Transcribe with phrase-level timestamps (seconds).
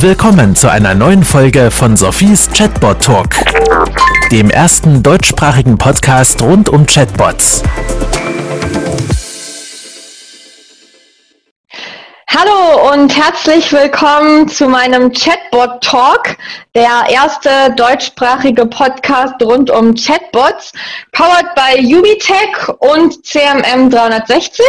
[0.00, 3.30] Willkommen zu einer neuen Folge von Sophies Chatbot Talk,
[4.30, 7.64] dem ersten deutschsprachigen Podcast rund um Chatbots.
[12.28, 16.36] Hallo und herzlich willkommen zu meinem Chatbot Talk,
[16.76, 20.72] der erste deutschsprachige Podcast rund um Chatbots,
[21.10, 24.64] powered by Ubitech und CMM 360.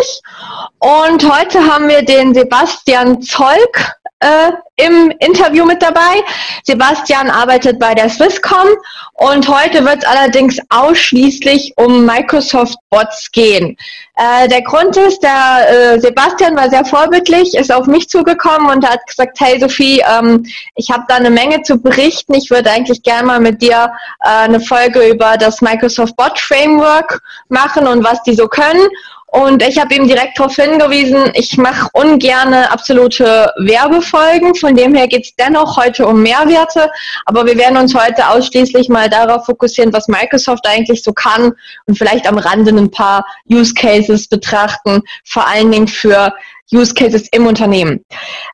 [0.80, 6.24] Und heute haben wir den Sebastian Zolk äh, im Interview mit dabei.
[6.64, 8.68] Sebastian arbeitet bei der Swisscom
[9.14, 13.78] und heute wird es allerdings ausschließlich um Microsoft Bots gehen.
[14.16, 18.88] Äh, der Grund ist, der äh, Sebastian war sehr vorbildlich, ist auf mich zugekommen und
[18.88, 22.34] hat gesagt, hey Sophie, ähm, ich habe da eine Menge zu berichten.
[22.34, 23.92] Ich würde eigentlich gerne mal mit dir
[24.24, 28.88] äh, eine Folge über das Microsoft Bot Framework machen und was die so können.
[29.32, 34.56] Und ich habe ihm direkt darauf hingewiesen, ich mache ungerne absolute Werbefolgen.
[34.56, 36.90] Von dem her geht es dennoch heute um Mehrwerte.
[37.26, 41.54] Aber wir werden uns heute ausschließlich mal darauf fokussieren, was Microsoft eigentlich so kann
[41.86, 46.34] und vielleicht am Rande ein paar Use Cases betrachten, vor allen Dingen für
[46.72, 48.04] Use Cases im Unternehmen.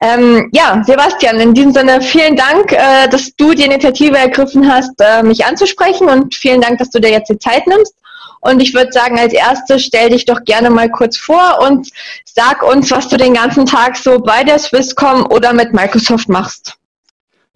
[0.01, 4.91] Ähm, ja, Sebastian, in diesem Sinne vielen Dank, äh, dass du die Initiative ergriffen hast,
[4.99, 7.93] äh, mich anzusprechen und vielen Dank, dass du dir jetzt die Zeit nimmst.
[8.39, 11.89] Und ich würde sagen, als erstes stell dich doch gerne mal kurz vor und
[12.25, 16.77] sag uns, was du den ganzen Tag so bei der Swisscom oder mit Microsoft machst.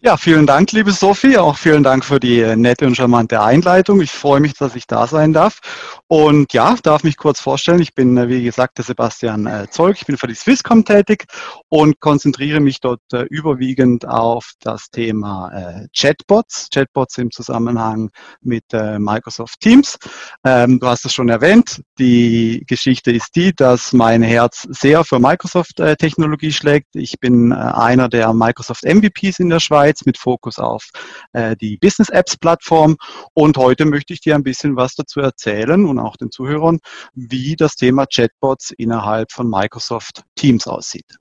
[0.02, 1.38] Ja, vielen Dank, liebe Sophie.
[1.38, 4.00] Auch vielen Dank für die nette und charmante Einleitung.
[4.00, 5.60] Ich freue mich, dass ich da sein darf.
[6.08, 7.82] Und ja, darf mich kurz vorstellen.
[7.82, 9.98] Ich bin, äh, wie gesagt, der Sebastian äh, Zeug.
[10.00, 11.26] Ich bin für die Swisscom tätig
[11.68, 15.52] und konzentriere mich dort äh, überwiegend auf das Thema
[15.94, 16.70] Chatbots.
[16.74, 18.10] Chatbots im Zusammenhang
[18.42, 19.98] mit Microsoft Teams.
[20.46, 21.82] Ähm, du hast es schon erwähnt.
[21.98, 26.96] Die Geschichte ist die, dass mein Herz sehr für Microsoft-Technologie schlägt.
[26.96, 30.90] Ich bin einer der Microsoft MVPs in der Schweiz Insights mit Fokus auf
[31.34, 32.98] äh, die Business Apps Plattform.
[33.34, 36.80] Und heute möchte ich dir ein bisschen was dazu erzählen und auch den Zuhörern,
[37.14, 41.18] wie das Thema Chatbots innerhalb von Microsoft Teams aussieht.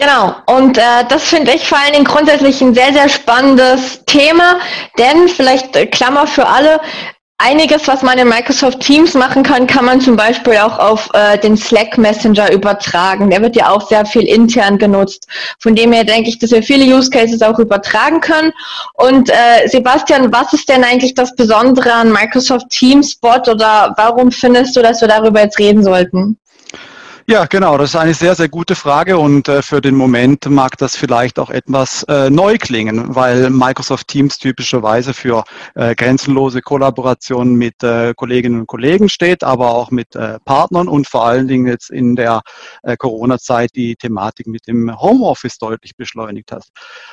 [0.00, 4.60] Genau, und äh, das finde ich vor allen Dingen grundsätzlich ein sehr, sehr spannendes Thema,
[4.96, 6.80] denn vielleicht äh, Klammer für alle,
[7.40, 11.38] Einiges, was man in Microsoft Teams machen kann, kann man zum Beispiel auch auf äh,
[11.38, 13.30] den Slack Messenger übertragen.
[13.30, 15.28] Der wird ja auch sehr viel intern genutzt.
[15.60, 18.52] Von dem her denke ich, dass wir viele Use Cases auch übertragen können.
[18.94, 24.32] Und äh, Sebastian, was ist denn eigentlich das Besondere an Microsoft Teams Bot oder warum
[24.32, 26.38] findest du, dass wir darüber jetzt reden sollten?
[27.30, 30.78] Ja, genau, das ist eine sehr, sehr gute Frage und äh, für den Moment mag
[30.78, 35.44] das vielleicht auch etwas äh, neu klingen, weil Microsoft Teams typischerweise für
[35.74, 41.06] äh, grenzenlose Kollaboration mit äh, Kolleginnen und Kollegen steht, aber auch mit äh, Partnern und
[41.06, 42.40] vor allen Dingen jetzt in der
[42.82, 46.64] äh, Corona-Zeit die Thematik mit dem Homeoffice deutlich beschleunigt hat.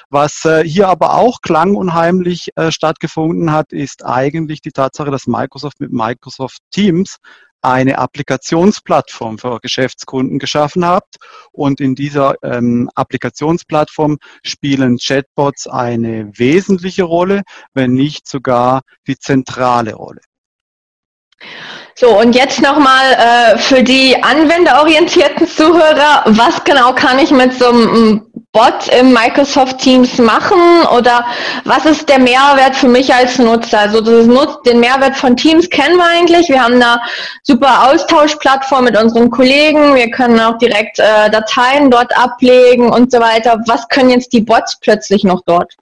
[0.09, 6.59] Was hier aber auch klangunheimlich stattgefunden hat, ist eigentlich die Tatsache, dass Microsoft mit Microsoft
[6.71, 7.17] Teams
[7.65, 11.17] eine Applikationsplattform für Geschäftskunden geschaffen habt.
[11.51, 17.41] Und in dieser ähm, Applikationsplattform spielen Chatbots eine wesentliche Rolle,
[17.73, 20.21] wenn nicht sogar die zentrale Rolle.
[21.95, 27.69] So, und jetzt nochmal äh, für die anwenderorientierten Zuhörer, was genau kann ich mit so
[27.69, 28.25] einem
[28.55, 31.25] Bot im Microsoft Teams machen oder
[31.66, 33.79] was ist der Mehrwert für mich als Nutzer?
[33.79, 36.47] Also Nutz, den Mehrwert von Teams kennen wir eigentlich.
[36.47, 37.01] Wir haben eine
[37.44, 39.94] super Austauschplattform mit unseren Kollegen.
[39.94, 43.59] Wir können auch direkt äh, Dateien dort ablegen und so weiter.
[43.67, 45.75] Was können jetzt die Bots plötzlich noch dort?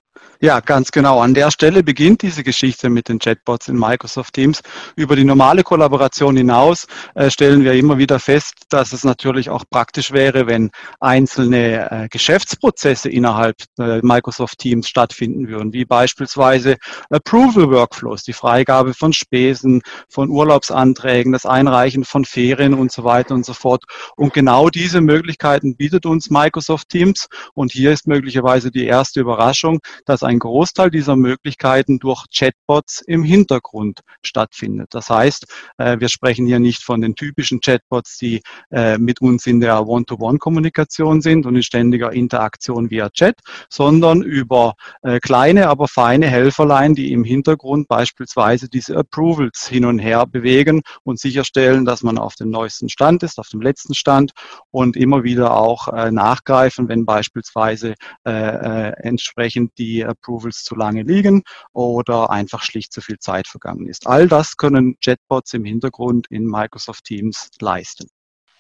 [0.44, 1.22] Ja, ganz genau.
[1.22, 4.62] An der Stelle beginnt diese Geschichte mit den Chatbots in Microsoft Teams.
[4.98, 9.64] Über die normale Kollaboration hinaus äh, stellen wir immer wieder fest, dass es natürlich auch
[9.70, 16.75] praktisch wäre, wenn einzelne äh, Geschäftsprozesse innerhalb äh, Microsoft Teams stattfinden würden, wie beispielsweise
[17.10, 23.34] Approval Workflows, die Freigabe von Spesen, von Urlaubsanträgen, das Einreichen von Ferien und so weiter
[23.34, 23.86] und so fort.
[24.18, 27.30] Und genau diese Möglichkeiten bietet uns Microsoft Teams.
[27.54, 33.01] Und hier ist möglicherweise die erste Überraschung, dass ein ein Großteil dieser Möglichkeiten durch Chatbots
[33.01, 34.89] im Hintergrund stattfindet.
[34.91, 35.45] Das heißt,
[35.77, 38.41] äh, wir sprechen hier nicht von den typischen Chatbots, die
[38.71, 43.39] äh, mit uns in der One-to-One-Kommunikation sind und in ständiger Interaktion via Chat,
[43.69, 50.00] sondern über äh, kleine, aber feine Helferlein, die im Hintergrund beispielsweise diese Approvals hin und
[50.00, 54.31] her bewegen und sicherstellen, dass man auf dem neuesten Stand ist, auf dem letzten Stand
[54.71, 61.44] und immer wieder auch nachgreifen, wenn beispielsweise entsprechend die Approvals zu lange liegen
[61.74, 64.08] oder einfach schlicht zu viel Zeit vergangen ist.
[64.08, 68.08] All das können Chatbots im Hintergrund in Microsoft Teams leisten.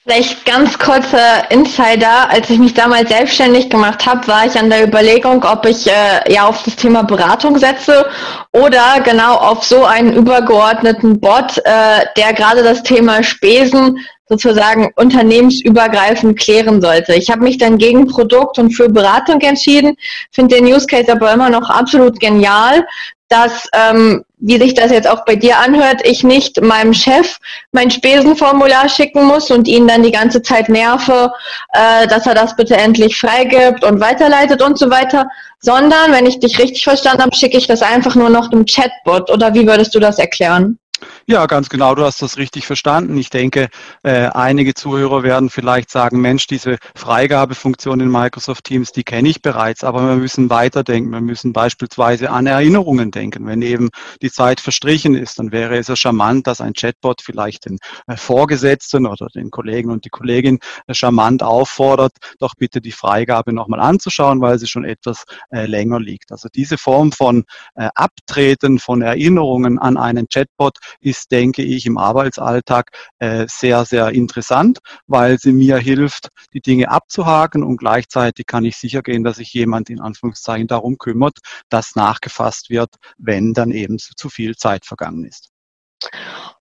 [0.05, 2.29] Vielleicht ganz kurzer Insider.
[2.29, 6.29] Als ich mich damals selbstständig gemacht habe, war ich an der Überlegung, ob ich äh,
[6.29, 8.05] ja auf das Thema Beratung setze
[8.51, 13.97] oder genau auf so einen übergeordneten Bot, äh, der gerade das Thema Spesen
[14.27, 17.15] sozusagen unternehmensübergreifend klären sollte.
[17.15, 19.95] Ich habe mich dann gegen Produkt und für Beratung entschieden,
[20.31, 22.85] finde den Use Case aber immer noch absolut genial,
[23.33, 27.37] dass, ähm, wie sich das jetzt auch bei dir anhört, ich nicht meinem Chef
[27.71, 31.31] mein Spesenformular schicken muss und ihn dann die ganze Zeit nerve,
[31.73, 35.27] äh, dass er das bitte endlich freigibt und weiterleitet und so weiter,
[35.59, 39.31] sondern, wenn ich dich richtig verstanden habe, schicke ich das einfach nur noch dem Chatbot
[39.31, 40.77] oder wie würdest du das erklären?
[41.25, 43.15] Ja, ganz genau, du hast das richtig verstanden.
[43.17, 43.69] Ich denke,
[44.03, 49.41] äh, einige Zuhörer werden vielleicht sagen, Mensch, diese Freigabefunktion in Microsoft Teams, die kenne ich
[49.41, 51.11] bereits, aber wir müssen weiterdenken.
[51.11, 53.45] Wir müssen beispielsweise an Erinnerungen denken.
[53.47, 53.89] Wenn eben
[54.21, 58.17] die Zeit verstrichen ist, dann wäre es ja charmant, dass ein Chatbot vielleicht den äh,
[58.17, 63.79] Vorgesetzten oder den Kollegen und die Kollegin äh, charmant auffordert, doch bitte die Freigabe nochmal
[63.79, 66.33] anzuschauen, weil sie schon etwas äh, länger liegt.
[66.33, 67.45] Also diese Form von
[67.75, 74.09] äh, Abtreten von Erinnerungen an einen Chatbot ist, denke ich, im Arbeitsalltag äh, sehr, sehr
[74.09, 79.37] interessant, weil sie mir hilft, die Dinge abzuhaken und gleichzeitig kann ich sicher gehen, dass
[79.37, 81.37] sich jemand in Anführungszeichen darum kümmert,
[81.69, 85.53] dass nachgefasst wird, wenn dann eben zu viel Zeit vergangen ist.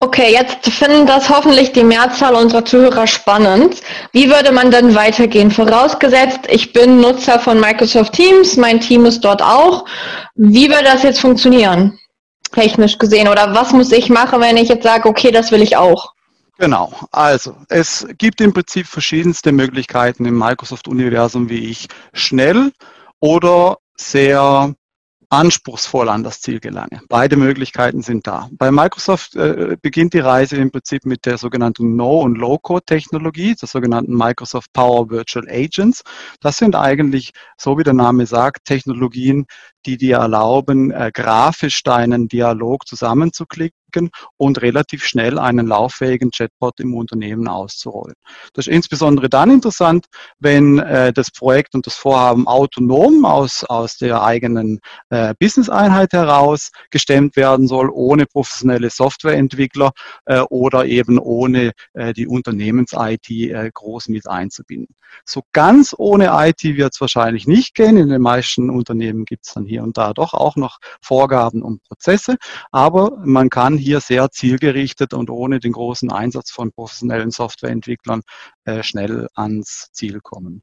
[0.00, 3.80] Okay, jetzt finden das hoffentlich die Mehrzahl unserer Zuhörer spannend.
[4.12, 5.50] Wie würde man dann weitergehen?
[5.50, 9.84] Vorausgesetzt, ich bin Nutzer von Microsoft Teams, mein Team ist dort auch.
[10.34, 11.98] Wie würde das jetzt funktionieren?
[12.52, 13.28] Technisch gesehen?
[13.28, 16.12] Oder was muss ich machen, wenn ich jetzt sage, okay, das will ich auch?
[16.58, 22.72] Genau, also es gibt im Prinzip verschiedenste Möglichkeiten im Microsoft-Universum, wie ich schnell
[23.20, 24.74] oder sehr
[25.32, 27.00] anspruchsvoll an das Ziel gelange.
[27.08, 28.50] Beide Möglichkeiten sind da.
[28.52, 33.66] Bei Microsoft äh, beginnt die Reise im Prinzip mit der sogenannten No- und Low-Code-Technologie, der
[33.66, 36.02] sogenannten Microsoft Power Virtual Agents.
[36.40, 39.46] Das sind eigentlich, so wie der Name sagt, Technologien,
[39.86, 43.81] die dir erlauben, äh, grafisch deinen Dialog zusammenzuklicken
[44.36, 48.14] und relativ schnell einen lauffähigen Chatbot im Unternehmen auszurollen.
[48.54, 50.06] Das ist insbesondere dann interessant,
[50.38, 54.80] wenn äh, das Projekt und das Vorhaben autonom aus, aus der eigenen
[55.10, 59.92] äh, Business-Einheit heraus gestemmt werden soll, ohne professionelle Softwareentwickler
[60.26, 64.94] äh, oder eben ohne äh, die Unternehmens-IT äh, groß mit einzubinden.
[65.24, 67.96] So ganz ohne IT wird es wahrscheinlich nicht gehen.
[67.96, 71.82] In den meisten Unternehmen gibt es dann hier und da doch auch noch Vorgaben und
[71.82, 72.36] Prozesse,
[72.70, 78.22] aber man kann hier sehr zielgerichtet und ohne den großen Einsatz von professionellen Softwareentwicklern
[78.64, 80.62] äh, schnell ans Ziel kommen.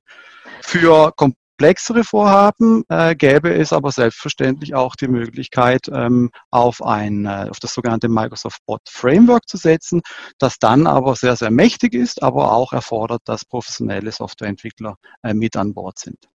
[0.61, 1.11] Für
[1.59, 7.59] komplexere Vorhaben äh, gäbe es aber selbstverständlich auch die Möglichkeit, ähm, auf, ein, äh, auf
[7.59, 10.01] das sogenannte Microsoft Bot Framework zu setzen,
[10.37, 15.57] das dann aber sehr, sehr mächtig ist, aber auch erfordert, dass professionelle Softwareentwickler äh, mit
[15.57, 16.29] an Bord sind.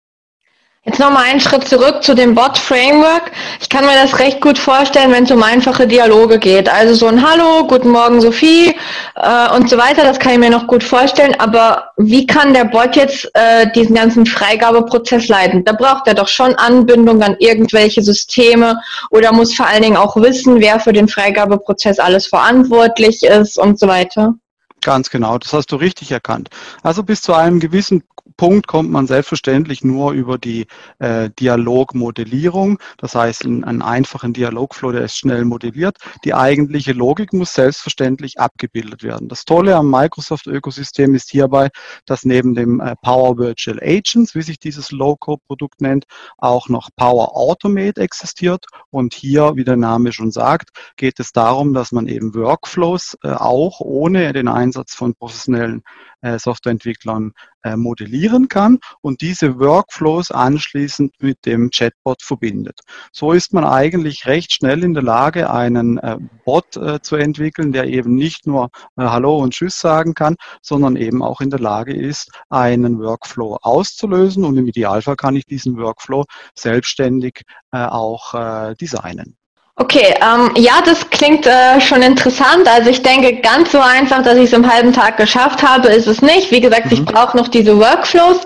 [0.84, 3.30] Jetzt nochmal einen Schritt zurück zu dem Bot-Framework.
[3.60, 6.68] Ich kann mir das recht gut vorstellen, wenn es um einfache Dialoge geht.
[6.68, 8.74] Also so ein Hallo, guten Morgen Sophie
[9.14, 11.36] äh, und so weiter, das kann ich mir noch gut vorstellen.
[11.38, 15.64] Aber wie kann der Bot jetzt äh, diesen ganzen Freigabeprozess leiten?
[15.64, 18.80] Da braucht er doch schon Anbindung an irgendwelche Systeme
[19.10, 23.78] oder muss vor allen Dingen auch wissen, wer für den Freigabeprozess alles verantwortlich ist und
[23.78, 24.34] so weiter.
[24.82, 26.50] Ganz genau, das hast du richtig erkannt.
[26.82, 28.02] Also bis zu einem gewissen
[28.36, 30.66] Punkt kommt man selbstverständlich nur über die
[30.98, 32.78] äh, Dialogmodellierung.
[32.98, 35.96] Das heißt, in einen einfachen Dialogflow, der ist schnell modelliert.
[36.24, 39.28] Die eigentliche Logik muss selbstverständlich abgebildet werden.
[39.28, 41.68] Das Tolle am Microsoft-Ökosystem ist hierbei,
[42.06, 46.04] dass neben dem äh, Power Virtual Agents, wie sich dieses Low-Code-Produkt nennt,
[46.38, 48.66] auch noch Power Automate existiert.
[48.90, 53.30] Und hier, wie der Name schon sagt, geht es darum, dass man eben Workflows äh,
[53.30, 55.82] auch ohne den Einsatz von professionellen
[56.22, 62.80] äh, Softwareentwicklern äh, modellieren kann und diese Workflows anschließend mit dem Chatbot verbindet.
[63.12, 67.72] So ist man eigentlich recht schnell in der Lage, einen äh, Bot äh, zu entwickeln,
[67.72, 71.60] der eben nicht nur äh, Hallo und Tschüss sagen kann, sondern eben auch in der
[71.60, 76.24] Lage ist, einen Workflow auszulösen und im Idealfall kann ich diesen Workflow
[76.54, 78.32] selbstständig äh, auch
[78.74, 79.36] designen.
[79.82, 82.68] Okay, ähm, ja, das klingt äh, schon interessant.
[82.68, 86.06] Also ich denke, ganz so einfach, dass ich es im halben Tag geschafft habe, ist
[86.06, 86.52] es nicht.
[86.52, 86.92] Wie gesagt, mhm.
[86.92, 88.42] ich brauche noch diese Workflows.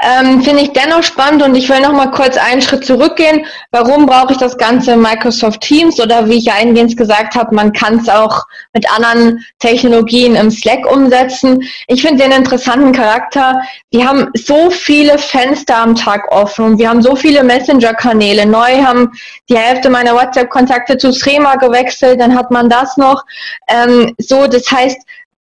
[0.00, 3.44] Ähm, Finde ich dennoch spannend und ich will noch mal kurz einen Schritt zurückgehen.
[3.72, 7.72] Warum brauche ich das Ganze in Microsoft Teams oder wie ich eingehend gesagt habe, man
[7.72, 11.60] kann es auch mit anderen Technologien im Slack umsetzen.
[11.88, 13.60] Ich finde den interessanten Charakter.
[13.90, 18.46] Wir haben so viele Fenster am Tag offen und wir haben so viele Messenger-Kanäle.
[18.46, 19.10] Neu haben
[19.48, 23.24] die Hälfte meiner WhatsApp Kontakte zu Schema gewechselt, dann hat man das noch.
[23.68, 24.98] Ähm, so, das heißt,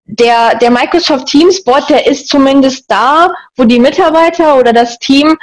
[0.07, 5.37] der, der Microsoft Teams Bot, der ist zumindest da, wo die Mitarbeiter oder das Team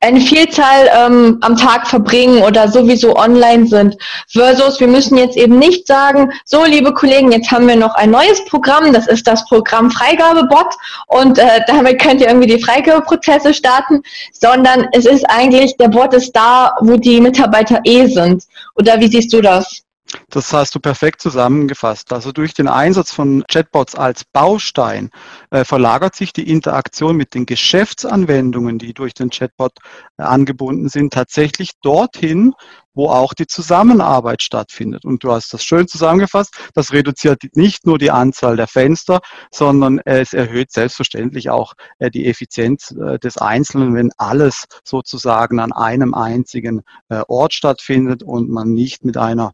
[0.00, 3.96] eine Vielzahl ähm, am Tag verbringen oder sowieso online sind.
[4.28, 8.10] Versus, wir müssen jetzt eben nicht sagen, so liebe Kollegen, jetzt haben wir noch ein
[8.10, 10.74] neues Programm, das ist das Programm Freigabebot
[11.08, 14.02] und äh, damit könnt ihr irgendwie die Freigabeprozesse starten,
[14.32, 18.44] sondern es ist eigentlich, der Bot ist da, wo die Mitarbeiter eh sind.
[18.76, 19.82] Oder wie siehst du das?
[20.30, 22.12] Das hast du perfekt zusammengefasst.
[22.12, 25.10] Also durch den Einsatz von Chatbots als Baustein
[25.50, 29.72] äh, verlagert sich die Interaktion mit den Geschäftsanwendungen, die durch den Chatbot
[30.16, 32.54] äh, angebunden sind, tatsächlich dorthin,
[32.98, 35.04] wo auch die Zusammenarbeit stattfindet.
[35.04, 36.52] Und du hast das schön zusammengefasst.
[36.74, 39.20] Das reduziert nicht nur die Anzahl der Fenster,
[39.52, 45.72] sondern es erhöht selbstverständlich auch äh, die Effizienz äh, des Einzelnen, wenn alles sozusagen an
[45.72, 49.52] einem einzigen äh, Ort stattfindet und man nicht mit einer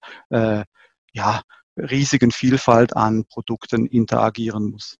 [1.12, 1.42] ja,
[1.76, 4.96] riesigen Vielfalt an Produkten interagieren muss.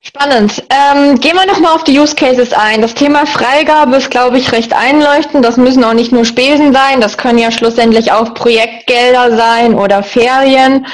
[0.00, 0.62] Spannend.
[0.70, 2.80] Ähm, gehen wir nochmal auf die Use Cases ein.
[2.80, 5.44] Das Thema Freigabe ist, glaube ich, recht einleuchtend.
[5.44, 10.02] Das müssen auch nicht nur Spesen sein, das können ja schlussendlich auch Projektgelder sein oder
[10.02, 10.86] Ferien.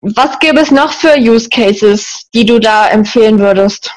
[0.00, 3.92] Was gäbe es noch für Use Cases, die du da empfehlen würdest?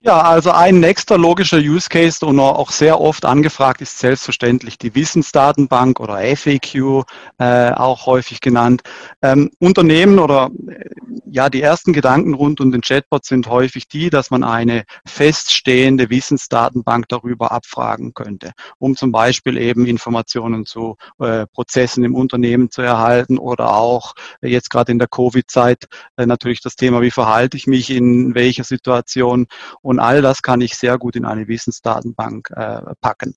[0.00, 4.94] Ja, also ein nächster logischer Use Case und auch sehr oft angefragt ist selbstverständlich die
[4.94, 7.02] Wissensdatenbank oder FAQ,
[7.38, 8.82] äh, auch häufig genannt.
[9.22, 10.88] Ähm, Unternehmen oder äh,
[11.30, 16.10] ja, die ersten Gedanken rund um den Chatbot sind häufig die, dass man eine feststehende
[16.10, 22.82] Wissensdatenbank darüber abfragen könnte, um zum Beispiel eben Informationen zu äh, Prozessen im Unternehmen zu
[22.82, 25.86] erhalten oder auch jetzt gerade in der Covid-Zeit
[26.16, 29.48] äh, natürlich das Thema, wie verhalte ich mich in welcher Situation
[29.88, 33.36] und all das kann ich sehr gut in eine Wissensdatenbank äh, packen.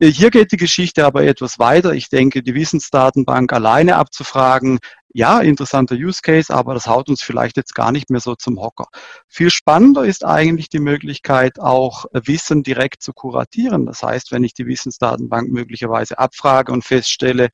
[0.00, 1.92] Äh, hier geht die Geschichte aber etwas weiter.
[1.92, 4.80] Ich denke, die Wissensdatenbank alleine abzufragen,
[5.14, 8.60] ja, interessanter Use Case, aber das haut uns vielleicht jetzt gar nicht mehr so zum
[8.60, 8.88] Hocker.
[9.28, 13.86] Viel spannender ist eigentlich die Möglichkeit, auch Wissen direkt zu kuratieren.
[13.86, 17.50] Das heißt, wenn ich die Wissensdatenbank möglicherweise abfrage und feststelle,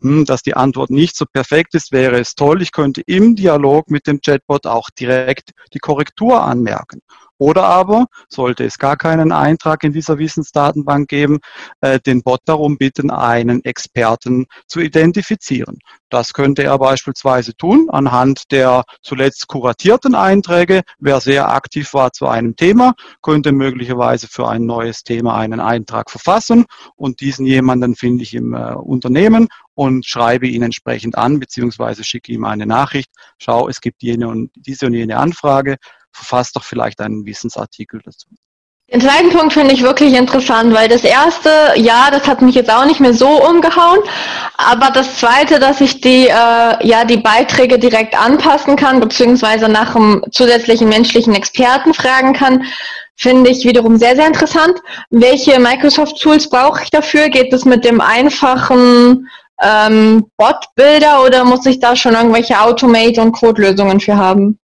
[0.00, 2.62] dass die Antwort nicht so perfekt ist, wäre es toll.
[2.62, 7.00] Ich könnte im Dialog mit dem Chatbot auch direkt die Korrektur anmerken.
[7.38, 11.38] Oder aber, sollte es gar keinen Eintrag in dieser Wissensdatenbank geben,
[11.80, 15.78] äh, den Bot darum bitten, einen Experten zu identifizieren.
[16.10, 20.82] Das könnte er beispielsweise tun anhand der zuletzt kuratierten Einträge.
[20.98, 26.10] Wer sehr aktiv war zu einem Thema, könnte möglicherweise für ein neues Thema einen Eintrag
[26.10, 26.64] verfassen
[26.96, 32.32] und diesen jemanden finde ich im äh, Unternehmen und schreibe ihn entsprechend an, beziehungsweise schicke
[32.32, 33.10] ihm eine Nachricht.
[33.38, 35.76] Schau, es gibt jene und diese und jene Anfrage
[36.10, 38.26] verfasst doch vielleicht einen Wissensartikel dazu.
[38.92, 42.72] Den zweiten Punkt finde ich wirklich interessant, weil das erste, ja, das hat mich jetzt
[42.72, 44.00] auch nicht mehr so umgehauen,
[44.56, 49.94] aber das zweite, dass ich die, äh, ja, die Beiträge direkt anpassen kann, beziehungsweise nach
[49.94, 52.64] einem zusätzlichen menschlichen Experten fragen kann,
[53.14, 54.80] finde ich wiederum sehr, sehr interessant.
[55.10, 57.28] Welche Microsoft-Tools brauche ich dafür?
[57.28, 59.28] Geht es mit dem einfachen
[59.60, 64.58] ähm, Bot-Builder oder muss ich da schon irgendwelche Automate- und Code-Lösungen für haben?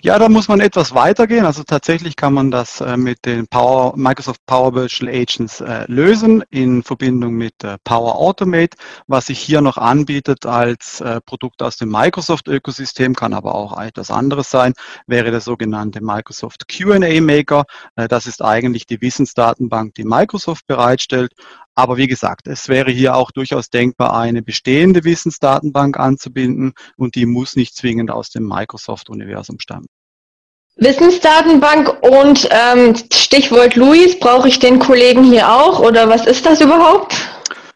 [0.00, 1.44] Ja, da muss man etwas weitergehen.
[1.44, 6.44] Also tatsächlich kann man das äh, mit den Power, Microsoft Power Virtual Agents äh, lösen
[6.50, 8.76] in Verbindung mit äh, Power Automate.
[9.08, 14.12] Was sich hier noch anbietet als äh, Produkt aus dem Microsoft-Ökosystem, kann aber auch etwas
[14.12, 14.72] anderes sein,
[15.08, 17.64] wäre der sogenannte Microsoft Q&A Maker.
[17.96, 21.32] Äh, das ist eigentlich die Wissensdatenbank, die Microsoft bereitstellt.
[21.78, 27.24] Aber wie gesagt, es wäre hier auch durchaus denkbar, eine bestehende Wissensdatenbank anzubinden und die
[27.24, 29.86] muss nicht zwingend aus dem Microsoft-Universum stammen.
[30.74, 36.60] Wissensdatenbank und ähm, Stichwort Luis, brauche ich den Kollegen hier auch oder was ist das
[36.60, 37.14] überhaupt?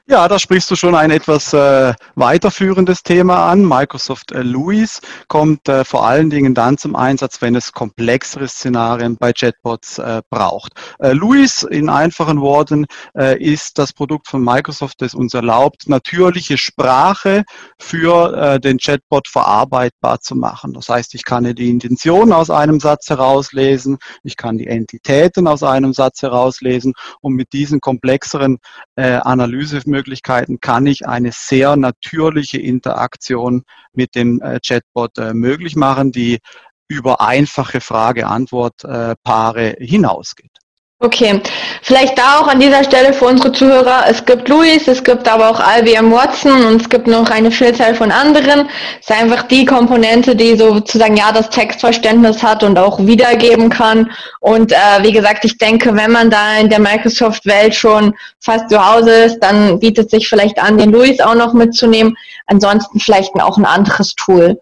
[0.08, 3.64] Ja, da sprichst du schon ein etwas äh, weiterführendes Thema an.
[3.64, 9.16] Microsoft äh, Louis kommt äh, vor allen Dingen dann zum Einsatz, wenn es komplexere Szenarien
[9.16, 10.72] bei Chatbots äh, braucht.
[10.98, 16.58] Äh, Louis in einfachen Worten äh, ist das Produkt von Microsoft, das uns erlaubt, natürliche
[16.58, 17.44] Sprache
[17.78, 20.72] für den Chatbot verarbeitbar zu machen.
[20.72, 25.62] Das heißt, ich kann die Intention aus einem Satz herauslesen, ich kann die Entitäten aus
[25.62, 28.58] einem Satz herauslesen und mit diesen komplexeren
[28.96, 36.10] Analyse Möglichkeiten kann ich eine sehr natürliche Interaktion mit dem äh, Chatbot äh, möglich machen,
[36.10, 36.40] die
[36.88, 40.61] über einfache Frage-Antwort-Paare äh, hinausgeht.
[41.04, 41.40] Okay,
[41.82, 45.50] vielleicht da auch an dieser Stelle für unsere Zuhörer, es gibt Louis, es gibt aber
[45.50, 48.68] auch IBM Watson und es gibt noch eine Vielzahl von anderen.
[49.00, 54.12] Es ist einfach die Komponente, die sozusagen ja das Textverständnis hat und auch wiedergeben kann.
[54.38, 58.78] Und äh, wie gesagt, ich denke, wenn man da in der Microsoft-Welt schon fast zu
[58.78, 62.16] Hause ist, dann bietet sich vielleicht an, den Louis auch noch mitzunehmen.
[62.46, 64.56] Ansonsten vielleicht auch ein anderes Tool.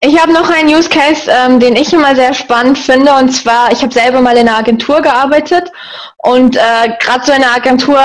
[0.00, 3.12] Ich habe noch einen Use Case, ähm, den ich immer sehr spannend finde.
[3.14, 5.72] Und zwar, ich habe selber mal in einer Agentur gearbeitet.
[6.18, 8.00] Und äh, gerade so in einer Agentur,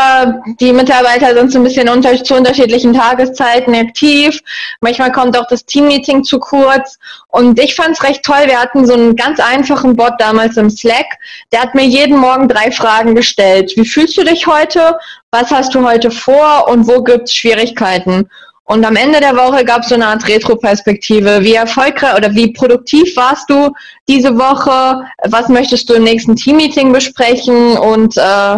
[0.60, 4.40] die Mitarbeiter sind so ein bisschen unter, zu unterschiedlichen Tageszeiten aktiv.
[4.82, 6.98] Manchmal kommt auch das Teammeeting zu kurz.
[7.28, 8.46] Und ich fand es recht toll.
[8.48, 11.06] Wir hatten so einen ganz einfachen Bot damals im Slack.
[11.52, 13.72] Der hat mir jeden Morgen drei Fragen gestellt.
[13.76, 14.98] Wie fühlst du dich heute?
[15.30, 16.68] Was hast du heute vor?
[16.70, 18.28] Und wo gibt es Schwierigkeiten?
[18.66, 21.42] Und am Ende der Woche gab es so eine Art Retroperspektive.
[21.42, 23.72] Wie erfolgreich oder wie produktiv warst du
[24.08, 25.06] diese Woche?
[25.26, 27.78] Was möchtest du im nächsten Teammeeting besprechen?
[27.78, 28.58] Und äh,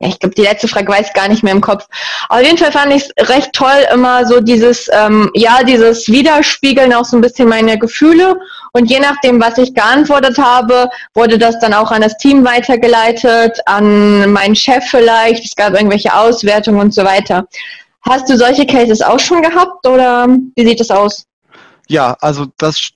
[0.00, 1.86] ja, ich glaube, die letzte Frage weiß ich gar nicht mehr im Kopf.
[2.28, 6.94] auf jeden Fall fand ich es recht toll, immer so dieses, ähm, ja, dieses Widerspiegeln
[6.94, 8.38] auch so ein bisschen meine Gefühle.
[8.72, 13.58] Und je nachdem, was ich geantwortet habe, wurde das dann auch an das Team weitergeleitet,
[13.66, 15.44] an meinen Chef vielleicht.
[15.44, 17.48] Es gab irgendwelche Auswertungen und so weiter.
[18.02, 21.24] Hast du solche Cases auch schon gehabt oder wie sieht es aus?
[21.90, 22.90] Ja, also das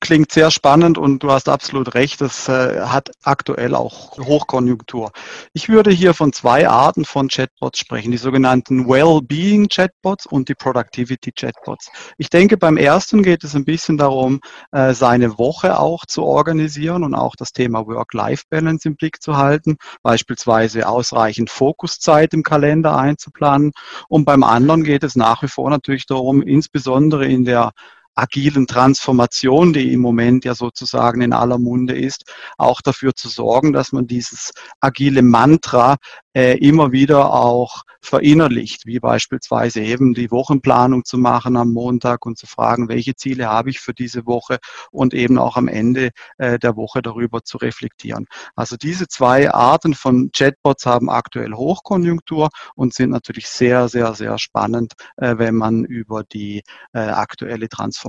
[0.00, 5.12] klingt sehr spannend und du hast absolut recht, das äh, hat aktuell auch Hochkonjunktur.
[5.52, 10.54] Ich würde hier von zwei Arten von Chatbots sprechen, die sogenannten Well-Being Chatbots und die
[10.54, 11.90] Productivity Chatbots.
[12.16, 14.40] Ich denke, beim ersten geht es ein bisschen darum,
[14.72, 19.76] äh, seine Woche auch zu organisieren und auch das Thema Work-Life-Balance im Blick zu halten,
[20.02, 23.72] beispielsweise ausreichend Fokuszeit im Kalender einzuplanen.
[24.08, 27.72] Und beim anderen geht es nach wie vor natürlich darum, insbesondere in der
[28.18, 32.24] agilen Transformation, die im Moment ja sozusagen in aller Munde ist,
[32.56, 35.96] auch dafür zu sorgen, dass man dieses agile Mantra
[36.34, 42.38] äh, immer wieder auch verinnerlicht, wie beispielsweise eben die Wochenplanung zu machen am Montag und
[42.38, 44.58] zu fragen, welche Ziele habe ich für diese Woche
[44.90, 48.26] und eben auch am Ende äh, der Woche darüber zu reflektieren.
[48.56, 54.38] Also diese zwei Arten von Chatbots haben aktuell Hochkonjunktur und sind natürlich sehr, sehr, sehr
[54.38, 58.07] spannend, äh, wenn man über die äh, aktuelle Transformation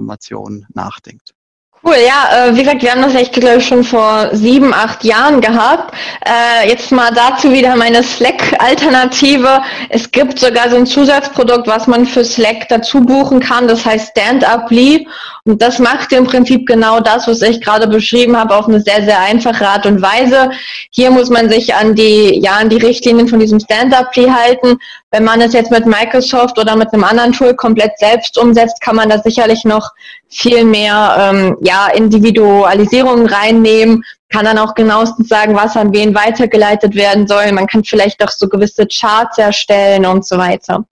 [0.74, 1.34] nachdenkt.
[1.82, 5.02] Cool, ja, äh, wie gesagt, wir haben das echt, glaube ich, schon vor sieben, acht
[5.06, 5.96] Jahren gehabt.
[6.26, 9.62] Äh, jetzt mal dazu wieder meine Slack-Alternative.
[9.88, 13.70] Es gibt sogar so ein Zusatzprodukt, was man für Slack dazu buchen kann.
[13.70, 15.08] Das heißt Stand-Up-Lee.
[15.46, 19.06] Und das macht im Prinzip genau das, was ich gerade beschrieben habe, auf eine sehr,
[19.06, 20.52] sehr einfache Art und Weise.
[20.92, 24.80] Hier muss man sich an die, ja, an die Richtlinien von diesem Stand-Up-Lee halten.
[25.12, 28.96] Wenn man es jetzt mit Microsoft oder mit einem anderen Tool komplett selbst umsetzt, kann
[28.96, 29.90] man da sicherlich noch
[30.30, 36.94] viel mehr ähm, ja, Individualisierung reinnehmen, kann dann auch genauestens sagen, was an wen weitergeleitet
[36.94, 37.52] werden soll.
[37.52, 40.86] Man kann vielleicht auch so gewisse Charts erstellen und so weiter.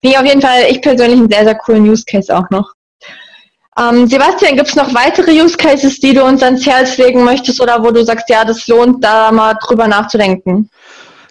[0.00, 2.72] Wie auf jeden Fall, ich persönlich einen sehr, sehr coolen Use Case auch noch.
[3.76, 7.60] Ähm, Sebastian, gibt es noch weitere Use Cases, die du uns ans Herz legen möchtest
[7.60, 10.70] oder wo du sagst, ja, das lohnt, da mal drüber nachzudenken?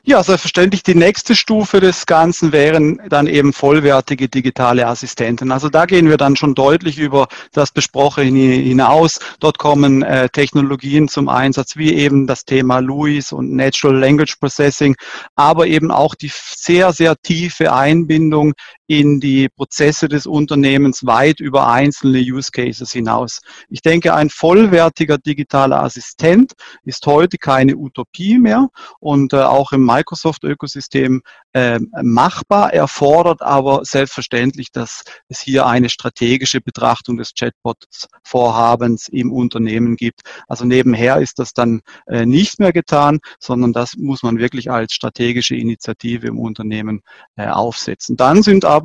[0.05, 0.83] Ja, selbstverständlich.
[0.83, 5.49] Die nächste Stufe des Ganzen wären dann eben vollwertige digitale Assistenten.
[5.49, 9.21] Also da gehen wir dann schon deutlich über das Besprochene hinaus.
[9.39, 14.97] Dort kommen äh, Technologien zum Einsatz, wie eben das Thema LUIS und Natural Language Processing,
[15.35, 18.55] aber eben auch die sehr, sehr tiefe Einbindung
[18.87, 23.39] in die Prozesse des Unternehmens weit über einzelne Use Cases hinaus.
[23.69, 28.69] Ich denke, ein vollwertiger digitaler Assistent ist heute keine Utopie mehr
[28.99, 31.21] und äh, auch im Microsoft-Ökosystem
[31.53, 39.95] äh, machbar, erfordert aber selbstverständlich, dass es hier eine strategische Betrachtung des Chatbot-Vorhabens im Unternehmen
[39.95, 40.21] gibt.
[40.47, 44.93] Also nebenher ist das dann äh, nicht mehr getan, sondern das muss man wirklich als
[44.93, 47.01] strategische Initiative im Unternehmen
[47.35, 48.17] äh, aufsetzen.
[48.17, 48.82] Dann sind aber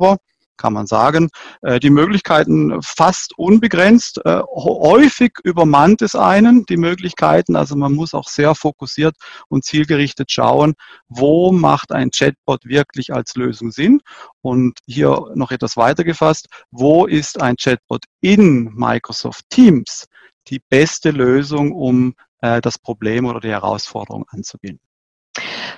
[0.59, 1.29] kann man sagen.
[1.61, 4.19] Äh, die Möglichkeiten fast unbegrenzt.
[4.25, 7.55] Äh, häufig übermannt es einen, die Möglichkeiten.
[7.55, 9.15] Also man muss auch sehr fokussiert
[9.47, 10.75] und zielgerichtet schauen,
[11.07, 14.01] wo macht ein Chatbot wirklich als Lösung Sinn.
[14.41, 20.05] Und hier noch etwas weiter gefasst, wo ist ein Chatbot in Microsoft Teams
[20.47, 24.79] die beste Lösung, um äh, das Problem oder die Herausforderung anzugehen.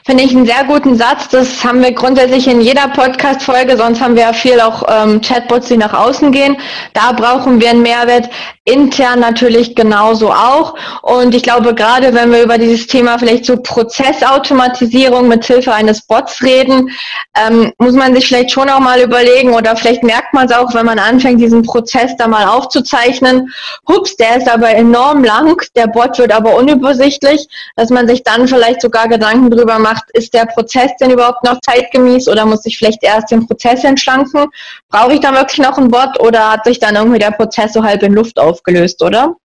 [0.04, 1.28] Finde ich einen sehr guten Satz.
[1.30, 5.68] Das haben wir grundsätzlich in jeder Podcast-Folge, sonst haben wir ja viel auch ähm, Chatbots,
[5.68, 6.58] die nach außen gehen.
[6.94, 8.30] Da brauchen wir einen Mehrwert.
[8.66, 10.76] Intern natürlich genauso auch.
[11.02, 16.04] Und ich glaube, gerade wenn wir über dieses Thema vielleicht so Prozessautomatisierung mit Hilfe eines
[16.04, 16.92] Bots reden,
[17.36, 20.74] ähm, muss man sich vielleicht schon auch mal überlegen oder vielleicht merkt man es auch,
[20.76, 23.52] wenn man anfängt, diesen Prozess da mal aufzuzeichnen.
[23.90, 28.48] Hups, der ist aber enorm lang, der Bot wird aber unübersichtlich, dass man sich dann
[28.48, 32.78] vielleicht sogar Gedanken drüber macht, ist der Prozess denn überhaupt noch zeitgemäß oder muss ich
[32.78, 34.46] vielleicht erst den Prozess entschlanken?
[34.90, 37.84] Brauche ich da wirklich noch einen Bot oder hat sich dann irgendwie der Prozess so
[37.84, 39.36] halb in Luft aufgelöst, oder?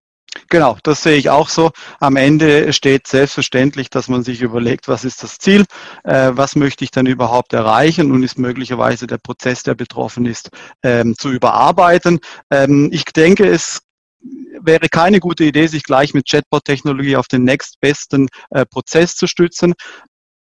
[0.48, 1.70] Genau, das sehe ich auch so.
[1.98, 5.64] Am Ende steht selbstverständlich, dass man sich überlegt, was ist das Ziel,
[6.04, 10.50] äh, was möchte ich dann überhaupt erreichen und ist möglicherweise der Prozess, der betroffen ist,
[10.82, 12.20] ähm, zu überarbeiten.
[12.50, 13.80] Ähm, ich denke, es
[14.60, 19.74] wäre keine gute Idee, sich gleich mit Chatbot-Technologie auf den nächstbesten äh, Prozess zu stützen.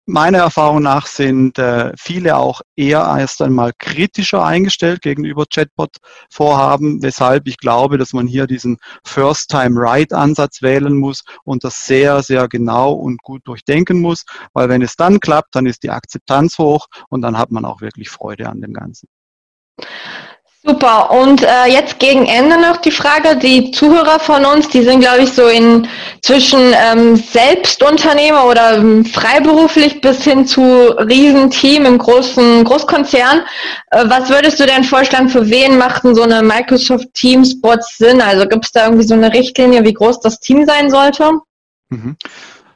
[0.05, 7.47] Meiner Erfahrung nach sind äh, viele auch eher erst einmal kritischer eingestellt gegenüber Chatbot-Vorhaben, weshalb
[7.47, 13.23] ich glaube, dass man hier diesen First-Time-Right-Ansatz wählen muss und das sehr, sehr genau und
[13.23, 17.37] gut durchdenken muss, weil wenn es dann klappt, dann ist die Akzeptanz hoch und dann
[17.37, 19.07] hat man auch wirklich Freude an dem Ganzen.
[20.65, 21.11] Super.
[21.11, 25.23] Und äh, jetzt gegen Ende noch die Frage, die Zuhörer von uns, die sind, glaube
[25.23, 25.89] ich, so in
[26.21, 33.41] zwischen ähm, Selbstunternehmer oder ähm, freiberuflich bis hin zu Riesenteam im großen Großkonzern.
[33.91, 37.97] Äh, was würdest du denn vorschlagen, für wen macht denn so eine Microsoft Teams Bots
[37.97, 38.21] Sinn?
[38.21, 41.29] Also gibt es da irgendwie so eine Richtlinie, wie groß das Team sein sollte?
[41.89, 42.15] Mhm.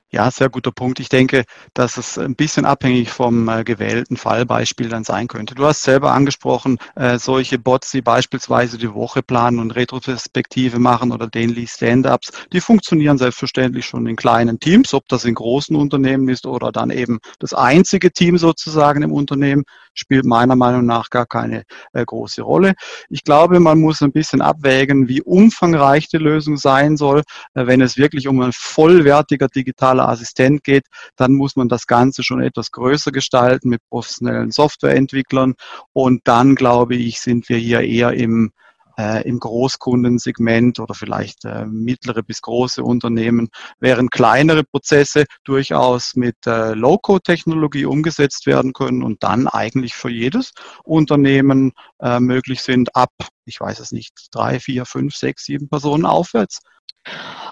[0.10, 1.02] Ja, sehr guter Punkt.
[1.02, 1.44] Ich denke,
[1.74, 5.54] dass es ein bisschen abhängig vom äh, gewählten Fallbeispiel dann sein könnte.
[5.54, 11.12] Du hast selber angesprochen, äh, solche Bots, die beispielsweise die Woche planen und Retroperspektive machen
[11.12, 16.30] oder Daily Stand-ups, die funktionieren selbstverständlich schon in kleinen Teams, ob das in großen Unternehmen
[16.30, 19.66] ist oder dann eben das einzige Team sozusagen im Unternehmen,
[20.00, 22.74] spielt meiner Meinung nach gar keine äh, große Rolle.
[23.10, 27.24] Ich glaube, man muss ein bisschen abwägen, wie umfangreich die Lösung sein soll.
[27.54, 31.88] Äh, wenn es wirklich um ein vollwertiger digitaler digitaler Assistent geht, dann muss man das
[31.88, 35.56] Ganze schon etwas größer gestalten mit professionellen Softwareentwicklern.
[35.94, 38.52] Und dann, glaube ich, sind wir hier eher im
[39.00, 46.36] äh, im Großkundensegment oder vielleicht äh, mittlere bis große Unternehmen, während kleinere Prozesse durchaus mit
[46.46, 50.52] äh, Low-Code-Technologie umgesetzt werden können und dann eigentlich für jedes
[50.84, 53.12] Unternehmen äh, möglich sind, ab,
[53.46, 56.62] ich weiß es nicht, drei, vier, fünf, sechs, sieben Personen aufwärts.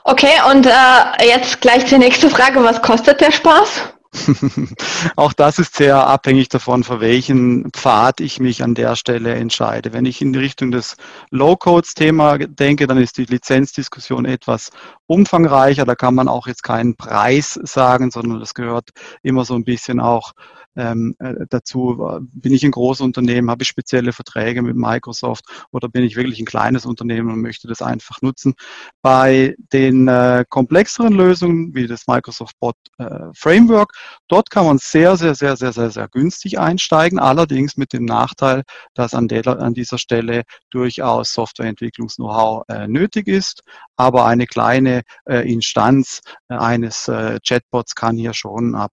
[0.03, 2.63] Okay, und äh, jetzt gleich die nächste Frage.
[2.63, 3.93] Was kostet der Spaß?
[5.15, 9.93] Auch das ist sehr abhängig davon, für welchen Pfad ich mich an der Stelle entscheide.
[9.93, 10.95] Wenn ich in Richtung des
[11.31, 14.71] Low-Codes-Thema denke, dann ist die Lizenzdiskussion etwas
[15.07, 15.85] umfangreicher.
[15.85, 18.89] Da kann man auch jetzt keinen Preis sagen, sondern das gehört
[19.21, 20.33] immer so ein bisschen auch
[20.75, 25.89] ähm, äh, dazu, bin ich ein großes Unternehmen, habe ich spezielle Verträge mit Microsoft oder
[25.89, 28.53] bin ich wirklich ein kleines Unternehmen und möchte das einfach nutzen.
[29.01, 33.93] Bei den äh, komplexeren Lösungen wie das Microsoft Bot äh, Framework,
[34.27, 38.63] dort kann man sehr, sehr, sehr, sehr, sehr, sehr günstig einsteigen, allerdings mit dem Nachteil,
[38.93, 43.63] dass an, der, an dieser Stelle durchaus Softwareentwicklungs-Know-how äh, nötig ist,
[43.95, 47.05] aber eine kleine äh, Instanz äh, eines
[47.47, 48.91] Chatbots kann hier schon ab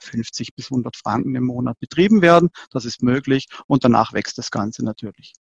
[0.00, 2.50] 50 bis 100 Franken im Monat betrieben werden.
[2.70, 5.34] Das ist möglich und danach wächst das Ganze natürlich.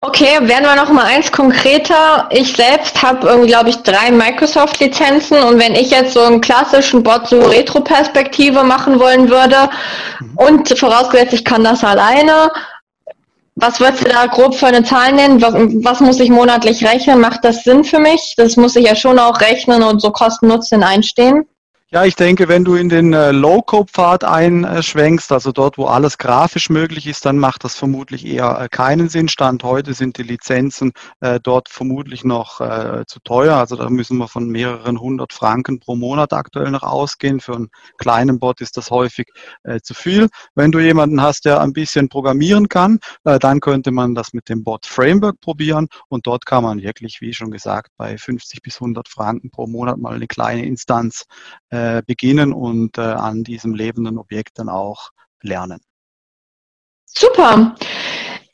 [0.00, 2.28] Okay, werden wir noch mal eins konkreter.
[2.30, 7.02] Ich selbst habe irgendwie, glaube ich, drei Microsoft-Lizenzen und wenn ich jetzt so einen klassischen
[7.02, 9.70] Bot so Retro-Perspektive machen wollen würde
[10.20, 10.36] mhm.
[10.36, 12.50] und vorausgesetzt, ich kann das alleine,
[13.56, 15.40] was würdest du da grob für eine Zahl nennen?
[15.40, 17.20] Was, was, muss ich monatlich rechnen?
[17.20, 18.34] Macht das Sinn für mich?
[18.36, 21.46] Das muss ich ja schon auch rechnen und so Kosten-Nutzen einstehen.
[21.92, 26.68] Ja, ich denke, wenn du in den äh, Low-Code-Pfad einschwenkst, also dort, wo alles grafisch
[26.68, 29.28] möglich ist, dann macht das vermutlich eher äh, keinen Sinn.
[29.28, 32.60] Stand heute sind die Lizenzen äh, dort vermutlich noch
[33.06, 33.56] zu teuer.
[33.56, 37.38] Also da müssen wir von mehreren hundert Franken pro Monat aktuell noch ausgehen.
[37.38, 37.68] Für einen
[37.98, 39.26] kleinen Bot ist das häufig
[39.82, 40.28] zu viel.
[40.54, 44.64] Wenn du jemanden hast, der ein bisschen programmieren kann, dann könnte man das mit dem
[44.64, 49.08] Bot Framework probieren und dort kann man wirklich, wie schon gesagt, bei 50 bis 100
[49.08, 51.24] Franken pro Monat mal eine kleine Instanz
[51.76, 55.10] äh, beginnen und äh, an diesem lebenden Objekt dann auch
[55.42, 55.80] lernen.
[57.04, 57.74] Super.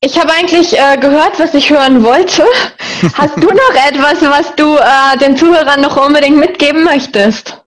[0.00, 2.44] Ich habe eigentlich äh, gehört, was ich hören wollte.
[3.14, 7.64] Hast du noch etwas, was du äh, den Zuhörern noch unbedingt mitgeben möchtest?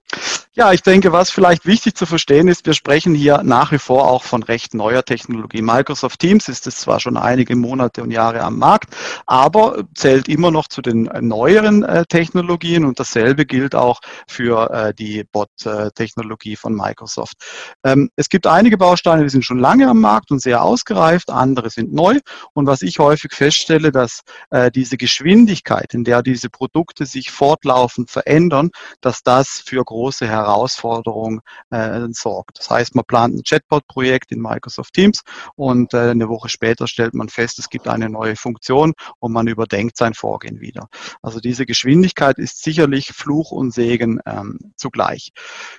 [0.57, 4.07] Ja, ich denke, was vielleicht wichtig zu verstehen ist, wir sprechen hier nach wie vor
[4.07, 5.61] auch von recht neuer Technologie.
[5.61, 10.51] Microsoft Teams ist es zwar schon einige Monate und Jahre am Markt, aber zählt immer
[10.51, 16.73] noch zu den neueren äh, Technologien und dasselbe gilt auch für äh, die Bot-Technologie von
[16.73, 17.35] Microsoft.
[17.83, 21.69] Ähm, es gibt einige Bausteine, die sind schon lange am Markt und sehr ausgereift, andere
[21.69, 22.19] sind neu
[22.53, 28.09] und was ich häufig feststelle, dass äh, diese Geschwindigkeit, in der diese Produkte sich fortlaufend
[28.09, 28.69] verändern,
[29.01, 32.59] dass das für große Herausforderung äh, sorgt.
[32.59, 35.21] Das heißt, man plant ein Chatbot-Projekt in Microsoft Teams
[35.55, 39.47] und äh, eine Woche später stellt man fest, es gibt eine neue Funktion und man
[39.47, 40.87] überdenkt sein Vorgehen wieder.
[41.21, 45.31] Also diese Geschwindigkeit ist sicherlich Fluch und Segen ähm, zugleich.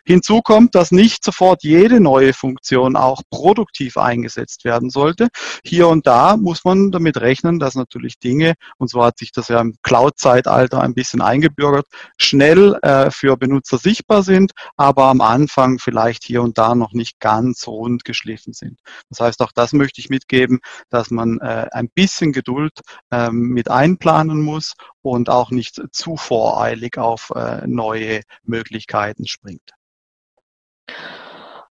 [0.05, 5.29] Hinzu kommt, dass nicht sofort jede neue Funktion auch produktiv eingesetzt werden sollte.
[5.64, 9.48] Hier und da muss man damit rechnen, dass natürlich Dinge, und so hat sich das
[9.48, 11.87] ja im Cloud-Zeitalter ein bisschen eingebürgert,
[12.18, 17.20] schnell äh, für Benutzer sichtbar sind aber am Anfang vielleicht hier und da noch nicht
[17.20, 18.80] ganz rund geschliffen sind.
[19.08, 23.70] Das heißt, auch das möchte ich mitgeben, dass man äh, ein bisschen Geduld ähm, mit
[23.70, 29.72] einplanen muss und auch nicht zu voreilig auf äh, neue Möglichkeiten springt.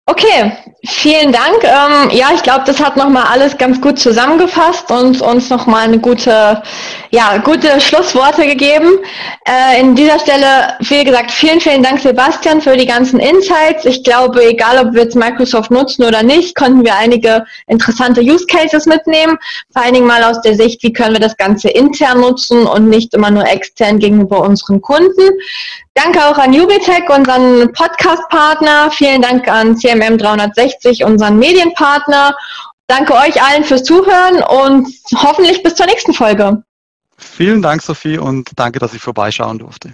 [0.06, 0.52] Okay,
[0.86, 1.64] vielen Dank.
[1.64, 5.98] Ähm, ja, ich glaube, das hat nochmal alles ganz gut zusammengefasst und uns nochmal eine
[5.98, 6.62] gute,
[7.12, 9.00] ja, gute Schlussworte gegeben.
[9.48, 13.86] Äh, in dieser Stelle, wie gesagt, vielen, vielen Dank, Sebastian, für die ganzen Insights.
[13.86, 18.46] Ich glaube, egal ob wir jetzt Microsoft nutzen oder nicht, konnten wir einige interessante Use
[18.46, 19.38] Cases mitnehmen.
[19.72, 22.90] Vor allen Dingen mal aus der Sicht, wie können wir das Ganze intern nutzen und
[22.90, 25.30] nicht immer nur extern gegenüber unseren Kunden.
[25.96, 28.90] Danke auch an Ubitech, unseren Podcast-Partner.
[28.92, 32.36] Vielen Dank an CMM 360, unseren Medienpartner.
[32.88, 36.64] Danke euch allen fürs Zuhören und hoffentlich bis zur nächsten Folge.
[37.18, 39.94] Vielen Dank, Sophie, und danke, dass ich vorbeischauen durfte.